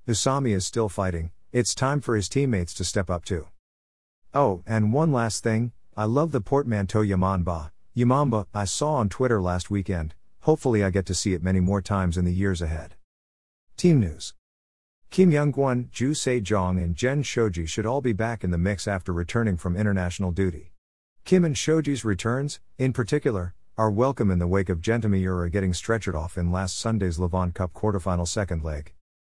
Usami 0.07 0.53
is 0.53 0.65
still 0.65 0.89
fighting, 0.89 1.31
it's 1.55 1.73
time 1.73 2.01
for 2.01 2.15
his 2.15 2.29
teammates 2.29 2.73
to 2.75 2.83
step 2.83 3.09
up 3.09 3.25
too. 3.25 3.47
Oh, 4.33 4.61
and 4.67 4.93
one 4.93 5.11
last 5.11 5.43
thing, 5.43 5.71
I 5.97 6.03
love 6.03 6.31
the 6.31 6.41
portmanteau 6.41 7.01
Yamamba, 7.01 7.71
Yamamba, 7.97 8.45
I 8.53 8.65
saw 8.65 8.95
on 8.95 9.09
Twitter 9.09 9.41
last 9.41 9.71
weekend, 9.71 10.13
Hopefully, 10.45 10.83
I 10.83 10.91
get 10.91 11.07
to 11.07 11.15
see 11.15 11.33
it 11.33 11.41
many 11.41 11.59
more 11.59 11.81
times 11.81 12.19
in 12.19 12.25
the 12.25 12.31
years 12.31 12.61
ahead. 12.61 12.93
Team 13.77 13.99
News 13.99 14.35
Kim 15.09 15.31
Young-gwon, 15.31 15.89
Ju 15.89 16.13
Se-jong 16.13 16.77
and 16.77 16.95
Gen 16.95 17.23
Shoji 17.23 17.65
should 17.65 17.87
all 17.87 17.99
be 17.99 18.13
back 18.13 18.43
in 18.43 18.51
the 18.51 18.57
mix 18.59 18.87
after 18.87 19.11
returning 19.11 19.57
from 19.57 19.75
international 19.75 20.31
duty. 20.31 20.71
Kim 21.23 21.43
and 21.43 21.57
Shoji's 21.57 22.05
returns, 22.05 22.59
in 22.77 22.93
particular, 22.93 23.55
are 23.75 23.89
welcome 23.89 24.29
in 24.29 24.37
the 24.37 24.45
wake 24.45 24.69
of 24.69 24.81
Genta 24.81 25.09
Miura 25.09 25.49
getting 25.49 25.71
stretchered 25.71 26.13
off 26.13 26.37
in 26.37 26.51
last 26.51 26.77
Sunday's 26.77 27.17
Levain 27.17 27.51
Cup 27.51 27.73
quarterfinal 27.73 28.27
second 28.27 28.63
leg. 28.63 28.93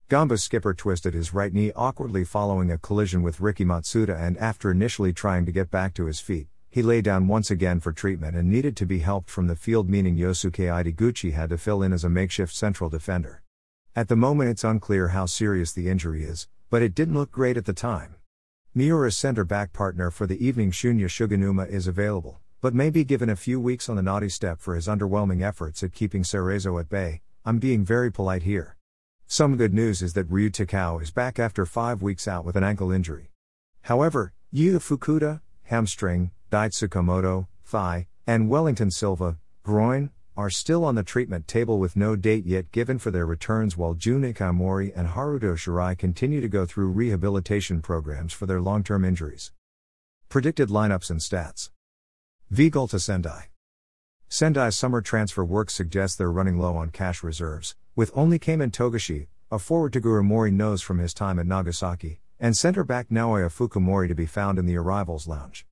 Gamba 0.08 0.38
skipper 0.38 0.72
twisted 0.72 1.14
his 1.14 1.34
right 1.34 1.52
knee 1.52 1.72
awkwardly 1.74 2.22
following 2.22 2.70
a 2.70 2.78
collision 2.78 3.22
with 3.22 3.40
Riki 3.40 3.64
Matsuda 3.64 4.16
and 4.16 4.38
after 4.38 4.70
initially 4.70 5.12
trying 5.12 5.44
to 5.46 5.50
get 5.50 5.68
back 5.68 5.94
to 5.94 6.04
his 6.04 6.20
feet, 6.20 6.46
he 6.70 6.80
lay 6.80 7.00
down 7.00 7.26
once 7.26 7.50
again 7.50 7.80
for 7.80 7.90
treatment 7.90 8.36
and 8.36 8.48
needed 8.48 8.76
to 8.76 8.86
be 8.86 9.00
helped 9.00 9.28
from 9.28 9.48
the 9.48 9.56
field 9.56 9.90
meaning 9.90 10.16
Yosuke 10.16 10.70
Ideguchi 10.70 11.32
had 11.32 11.50
to 11.50 11.58
fill 11.58 11.82
in 11.82 11.92
as 11.92 12.04
a 12.04 12.08
makeshift 12.08 12.54
central 12.54 12.88
defender. 12.88 13.42
At 13.96 14.06
the 14.06 14.14
moment 14.14 14.50
it's 14.50 14.62
unclear 14.62 15.08
how 15.08 15.26
serious 15.26 15.72
the 15.72 15.88
injury 15.88 16.22
is, 16.22 16.46
but 16.70 16.82
it 16.82 16.94
didn't 16.94 17.14
look 17.14 17.32
great 17.32 17.56
at 17.56 17.64
the 17.64 17.72
time. 17.72 18.14
Miura's 18.76 19.16
center 19.16 19.44
back 19.44 19.72
partner 19.72 20.12
for 20.12 20.28
the 20.28 20.46
evening 20.46 20.70
Shunya 20.70 21.06
Suganuma 21.06 21.68
is 21.68 21.88
available, 21.88 22.38
but 22.60 22.74
may 22.74 22.90
be 22.90 23.02
given 23.02 23.28
a 23.28 23.34
few 23.34 23.58
weeks 23.58 23.88
on 23.88 23.96
the 23.96 24.02
naughty 24.02 24.28
step 24.28 24.60
for 24.60 24.76
his 24.76 24.86
underwhelming 24.86 25.42
efforts 25.42 25.82
at 25.82 25.92
keeping 25.92 26.22
Cerezo 26.22 26.78
at 26.78 26.88
bay. 26.88 27.22
I'm 27.44 27.58
being 27.58 27.84
very 27.84 28.12
polite 28.12 28.44
here. 28.44 28.75
Some 29.28 29.56
good 29.56 29.74
news 29.74 30.02
is 30.02 30.12
that 30.12 30.30
Ryu 30.30 30.50
Takao 30.50 31.02
is 31.02 31.10
back 31.10 31.40
after 31.40 31.66
five 31.66 32.00
weeks 32.00 32.28
out 32.28 32.44
with 32.44 32.54
an 32.54 32.62
ankle 32.62 32.92
injury. 32.92 33.32
However, 33.82 34.32
Yuya 34.54 34.78
Fukuda, 34.78 35.40
hamstring, 35.64 36.30
Dai 36.48 36.68
Tsukamoto, 36.68 37.48
thigh, 37.64 38.06
and 38.24 38.48
Wellington 38.48 38.92
Silva, 38.92 39.36
groin, 39.64 40.10
are 40.36 40.48
still 40.48 40.84
on 40.84 40.94
the 40.94 41.02
treatment 41.02 41.48
table 41.48 41.80
with 41.80 41.96
no 41.96 42.14
date 42.14 42.46
yet 42.46 42.70
given 42.70 43.00
for 43.00 43.10
their 43.10 43.26
returns 43.26 43.76
while 43.76 43.94
Jun 43.94 44.22
Ichimori 44.22 44.92
and 44.94 45.08
Haruto 45.08 45.56
Shirai 45.56 45.98
continue 45.98 46.40
to 46.40 46.48
go 46.48 46.64
through 46.64 46.92
rehabilitation 46.92 47.82
programs 47.82 48.32
for 48.32 48.46
their 48.46 48.60
long-term 48.60 49.04
injuries. 49.04 49.50
Predicted 50.28 50.68
lineups 50.68 51.10
and 51.10 51.18
stats. 51.18 51.70
Vegalta 52.52 53.00
Sendai. 53.00 53.48
Sendai's 54.28 54.76
summer 54.76 55.00
transfer 55.00 55.44
work 55.44 55.68
suggests 55.68 56.16
they're 56.16 56.30
running 56.30 56.60
low 56.60 56.76
on 56.76 56.90
cash 56.90 57.24
reserves, 57.24 57.74
with 57.96 58.12
only 58.14 58.38
Keima 58.38 58.70
Togashi, 58.70 59.26
a 59.50 59.58
forward 59.58 59.94
Teguramori 59.94 60.52
knows 60.52 60.82
from 60.82 60.98
his 60.98 61.14
time 61.14 61.38
at 61.38 61.46
Nagasaki, 61.46 62.20
and 62.38 62.54
center 62.54 62.84
back 62.84 63.08
Naoya 63.08 63.48
Fukumori 63.48 64.06
to 64.06 64.14
be 64.14 64.26
found 64.26 64.58
in 64.58 64.66
the 64.66 64.76
arrivals 64.76 65.26
lounge. 65.26 65.66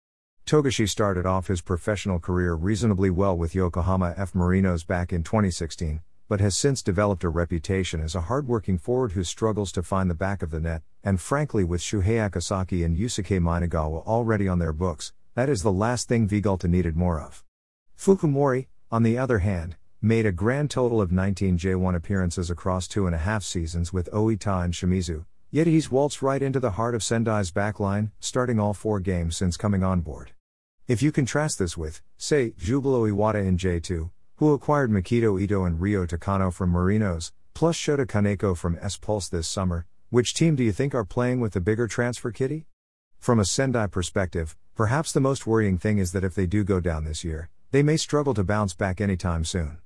Togashi 0.46 0.88
started 0.88 1.26
off 1.26 1.48
his 1.48 1.60
professional 1.60 2.18
career 2.18 2.54
reasonably 2.54 3.10
well 3.10 3.36
with 3.36 3.54
Yokohama 3.54 4.14
F. 4.16 4.32
Marinos 4.32 4.86
back 4.86 5.12
in 5.12 5.22
2016, 5.22 6.00
but 6.26 6.40
has 6.40 6.56
since 6.56 6.80
developed 6.80 7.24
a 7.24 7.28
reputation 7.28 8.00
as 8.00 8.14
a 8.14 8.22
hardworking 8.22 8.78
forward 8.78 9.12
who 9.12 9.22
struggles 9.22 9.70
to 9.72 9.82
find 9.82 10.08
the 10.08 10.14
back 10.14 10.42
of 10.42 10.50
the 10.50 10.60
net, 10.60 10.82
and 11.02 11.20
frankly, 11.20 11.62
with 11.62 11.82
Shuhei 11.82 12.24
Akasaki 12.24 12.84
and 12.84 12.96
Yusuke 12.96 13.38
Minagawa 13.38 14.02
already 14.06 14.48
on 14.48 14.58
their 14.58 14.72
books, 14.72 15.12
that 15.34 15.50
is 15.50 15.62
the 15.62 15.70
last 15.70 16.08
thing 16.08 16.26
Vegalta 16.26 16.70
needed 16.70 16.96
more 16.96 17.20
of. 17.20 17.44
Fukumori, 17.98 18.68
on 18.90 19.02
the 19.02 19.18
other 19.18 19.40
hand, 19.40 19.76
made 20.04 20.26
a 20.26 20.32
grand 20.32 20.70
total 20.70 21.00
of 21.00 21.10
19 21.10 21.56
J1 21.56 21.96
appearances 21.96 22.50
across 22.50 22.86
two 22.86 23.06
and 23.06 23.14
a 23.14 23.18
half 23.18 23.42
seasons 23.42 23.90
with 23.90 24.10
Oita 24.12 24.62
and 24.62 24.74
Shimizu, 24.74 25.24
yet 25.50 25.66
he's 25.66 25.90
waltzed 25.90 26.22
right 26.22 26.42
into 26.42 26.60
the 26.60 26.72
heart 26.72 26.94
of 26.94 27.02
Sendai's 27.02 27.50
backline, 27.50 28.10
starting 28.20 28.60
all 28.60 28.74
four 28.74 29.00
games 29.00 29.34
since 29.34 29.56
coming 29.56 29.82
on 29.82 30.02
board. 30.02 30.32
If 30.86 31.00
you 31.00 31.10
contrast 31.10 31.58
this 31.58 31.78
with, 31.78 32.02
say, 32.18 32.50
Jubilo 32.50 33.10
Iwata 33.10 33.42
in 33.42 33.56
J2, 33.56 34.10
who 34.36 34.52
acquired 34.52 34.90
Makito 34.90 35.40
Ito 35.40 35.64
and 35.64 35.80
Ryo 35.80 36.04
Takano 36.04 36.52
from 36.52 36.70
Marinos, 36.70 37.32
plus 37.54 37.78
Shota 37.78 38.04
Kaneko 38.04 38.54
from 38.54 38.78
S 38.82 38.98
Pulse 38.98 39.30
this 39.30 39.48
summer, 39.48 39.86
which 40.10 40.34
team 40.34 40.54
do 40.54 40.62
you 40.62 40.72
think 40.72 40.94
are 40.94 41.06
playing 41.06 41.40
with 41.40 41.54
the 41.54 41.62
bigger 41.62 41.88
transfer 41.88 42.30
kitty? 42.30 42.66
From 43.18 43.40
a 43.40 43.46
Sendai 43.46 43.86
perspective, 43.86 44.54
perhaps 44.74 45.12
the 45.12 45.20
most 45.20 45.46
worrying 45.46 45.78
thing 45.78 45.96
is 45.96 46.12
that 46.12 46.24
if 46.24 46.34
they 46.34 46.44
do 46.44 46.62
go 46.62 46.78
down 46.78 47.04
this 47.04 47.24
year, 47.24 47.48
they 47.70 47.82
may 47.82 47.96
struggle 47.96 48.34
to 48.34 48.44
bounce 48.44 48.74
back 48.74 49.00
anytime 49.00 49.46
soon. 49.46 49.78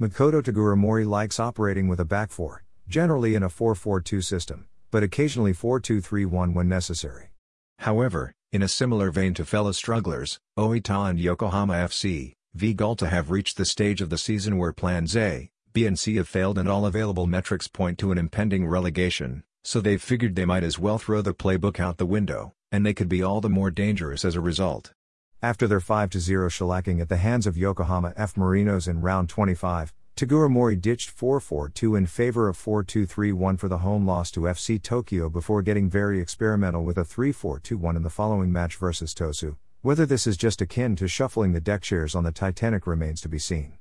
Makoto 0.00 0.40
Teguramori 0.40 1.06
likes 1.06 1.38
operating 1.38 1.86
with 1.86 2.00
a 2.00 2.06
back 2.06 2.30
four, 2.30 2.64
generally 2.88 3.34
in 3.34 3.42
a 3.42 3.50
4 3.50 3.74
4 3.74 4.00
2 4.00 4.22
system, 4.22 4.66
but 4.90 5.02
occasionally 5.02 5.52
4 5.52 5.78
2 5.78 6.00
3 6.00 6.24
1 6.24 6.54
when 6.54 6.70
necessary. 6.70 7.32
However, 7.80 8.32
in 8.50 8.62
a 8.62 8.68
similar 8.68 9.10
vein 9.10 9.34
to 9.34 9.44
fellow 9.44 9.72
strugglers, 9.72 10.38
Oita 10.58 11.10
and 11.10 11.20
Yokohama 11.20 11.74
FC, 11.74 12.32
Vegalta 12.56 13.10
have 13.10 13.30
reached 13.30 13.58
the 13.58 13.66
stage 13.66 14.00
of 14.00 14.08
the 14.08 14.16
season 14.16 14.56
where 14.56 14.72
plans 14.72 15.14
A, 15.14 15.50
B 15.74 15.84
and 15.84 15.98
C 15.98 16.16
have 16.16 16.28
failed 16.28 16.56
and 16.56 16.66
all 16.66 16.86
available 16.86 17.26
metrics 17.26 17.68
point 17.68 17.98
to 17.98 18.10
an 18.10 18.16
impending 18.16 18.66
relegation, 18.66 19.42
so 19.64 19.82
they've 19.82 20.00
figured 20.00 20.34
they 20.34 20.46
might 20.46 20.64
as 20.64 20.78
well 20.78 20.96
throw 20.96 21.20
the 21.20 21.34
playbook 21.34 21.78
out 21.78 21.98
the 21.98 22.06
window, 22.06 22.54
and 22.72 22.86
they 22.86 22.94
could 22.94 23.10
be 23.10 23.22
all 23.22 23.42
the 23.42 23.50
more 23.50 23.70
dangerous 23.70 24.24
as 24.24 24.34
a 24.34 24.40
result. 24.40 24.94
After 25.42 25.66
their 25.66 25.80
5 25.80 26.12
0 26.12 26.48
shellacking 26.50 27.00
at 27.00 27.08
the 27.08 27.16
hands 27.16 27.46
of 27.46 27.56
Yokohama 27.56 28.12
F. 28.14 28.34
Marinos 28.34 28.86
in 28.86 29.00
round 29.00 29.30
25, 29.30 29.94
Teguramori 30.14 30.78
ditched 30.78 31.08
4 31.08 31.40
4 31.40 31.70
2 31.70 31.96
in 31.96 32.04
favor 32.04 32.46
of 32.46 32.58
4 32.58 32.84
2 32.84 33.06
3 33.06 33.32
1 33.32 33.56
for 33.56 33.66
the 33.66 33.78
home 33.78 34.06
loss 34.06 34.30
to 34.32 34.40
FC 34.40 34.82
Tokyo 34.82 35.30
before 35.30 35.62
getting 35.62 35.88
very 35.88 36.20
experimental 36.20 36.84
with 36.84 36.98
a 36.98 37.06
3 37.06 37.32
4 37.32 37.58
2 37.58 37.78
1 37.78 37.96
in 37.96 38.02
the 38.02 38.10
following 38.10 38.52
match 38.52 38.76
versus 38.76 39.14
Tosu. 39.14 39.56
Whether 39.80 40.04
this 40.04 40.26
is 40.26 40.36
just 40.36 40.60
akin 40.60 40.94
to 40.96 41.08
shuffling 41.08 41.54
the 41.54 41.60
deck 41.60 41.80
chairs 41.80 42.14
on 42.14 42.24
the 42.24 42.32
Titanic 42.32 42.86
remains 42.86 43.22
to 43.22 43.30
be 43.30 43.38
seen. 43.38 43.78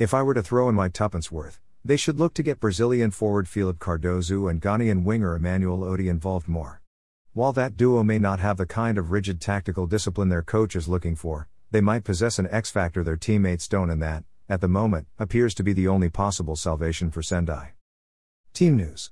If 0.00 0.12
I 0.12 0.24
were 0.24 0.34
to 0.34 0.42
throw 0.42 0.68
in 0.68 0.74
my 0.74 0.88
tuppence 0.88 1.30
worth, 1.30 1.60
they 1.84 1.96
should 1.96 2.18
look 2.18 2.34
to 2.34 2.42
get 2.42 2.58
Brazilian 2.58 3.12
forward 3.12 3.46
Felippe 3.46 3.78
Cardoso 3.78 4.50
and 4.50 4.60
Ghanaian 4.60 5.04
winger 5.04 5.36
Emmanuel 5.36 5.84
Oti 5.84 6.08
involved 6.08 6.48
more. 6.48 6.82
While 7.36 7.52
that 7.52 7.76
duo 7.76 8.02
may 8.02 8.18
not 8.18 8.40
have 8.40 8.56
the 8.56 8.64
kind 8.64 8.96
of 8.96 9.10
rigid 9.10 9.42
tactical 9.42 9.86
discipline 9.86 10.30
their 10.30 10.40
coach 10.40 10.74
is 10.74 10.88
looking 10.88 11.14
for, 11.14 11.48
they 11.70 11.82
might 11.82 12.02
possess 12.02 12.38
an 12.38 12.48
X 12.50 12.70
factor 12.70 13.04
their 13.04 13.18
teammates 13.18 13.68
don't, 13.68 13.90
and 13.90 14.00
that, 14.00 14.24
at 14.48 14.62
the 14.62 14.68
moment, 14.68 15.06
appears 15.18 15.54
to 15.56 15.62
be 15.62 15.74
the 15.74 15.86
only 15.86 16.08
possible 16.08 16.56
salvation 16.56 17.10
for 17.10 17.20
Sendai. 17.20 17.74
Team 18.54 18.74
News 18.74 19.10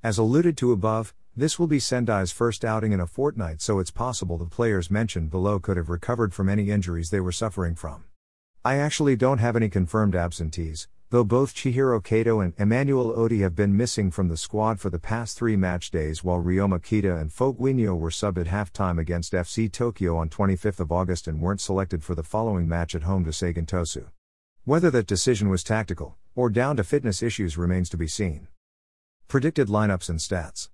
As 0.00 0.16
alluded 0.16 0.56
to 0.58 0.70
above, 0.70 1.12
this 1.34 1.58
will 1.58 1.66
be 1.66 1.80
Sendai's 1.80 2.30
first 2.30 2.64
outing 2.64 2.92
in 2.92 3.00
a 3.00 3.06
fortnight, 3.08 3.60
so 3.60 3.80
it's 3.80 3.90
possible 3.90 4.38
the 4.38 4.46
players 4.46 4.88
mentioned 4.88 5.32
below 5.32 5.58
could 5.58 5.76
have 5.76 5.88
recovered 5.88 6.32
from 6.32 6.48
any 6.48 6.70
injuries 6.70 7.10
they 7.10 7.18
were 7.18 7.32
suffering 7.32 7.74
from. 7.74 8.04
I 8.64 8.76
actually 8.76 9.16
don't 9.16 9.38
have 9.38 9.56
any 9.56 9.68
confirmed 9.68 10.14
absentees, 10.14 10.86
Though 11.10 11.24
both 11.24 11.56
Chihiro 11.56 12.02
Kato 12.04 12.38
and 12.38 12.54
Emmanuel 12.56 13.10
Oti 13.10 13.40
have 13.40 13.56
been 13.56 13.76
missing 13.76 14.12
from 14.12 14.28
the 14.28 14.36
squad 14.36 14.78
for 14.78 14.90
the 14.90 15.00
past 15.00 15.36
three 15.36 15.56
match 15.56 15.90
days 15.90 16.22
while 16.22 16.40
Ryoma 16.40 16.80
Kita 16.80 17.20
and 17.20 17.32
Foguinho 17.32 17.98
were 17.98 18.10
subbed 18.10 18.38
at 18.38 18.46
halftime 18.46 18.96
against 18.96 19.32
FC 19.32 19.70
Tokyo 19.70 20.16
on 20.16 20.28
25th 20.28 20.78
of 20.78 20.92
August 20.92 21.26
and 21.26 21.40
weren't 21.40 21.60
selected 21.60 22.04
for 22.04 22.14
the 22.14 22.22
following 22.22 22.68
match 22.68 22.94
at 22.94 23.02
home 23.02 23.24
to 23.24 23.32
Sagan 23.32 23.66
Tosu. 23.66 24.06
Whether 24.64 24.88
that 24.92 25.08
decision 25.08 25.48
was 25.48 25.64
tactical, 25.64 26.16
or 26.36 26.48
down 26.48 26.76
to 26.76 26.84
fitness 26.84 27.24
issues 27.24 27.58
remains 27.58 27.88
to 27.90 27.96
be 27.96 28.06
seen. 28.06 28.46
Predicted 29.26 29.66
lineups 29.66 30.08
and 30.08 30.20
stats. 30.20 30.68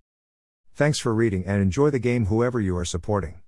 Thanks 0.75 0.99
for 0.99 1.15
reading 1.15 1.47
and 1.47 1.63
enjoy 1.63 1.89
the 1.89 1.99
game 1.99 2.27
whoever 2.27 2.61
you 2.61 2.77
are 2.77 2.85
supporting. 2.85 3.41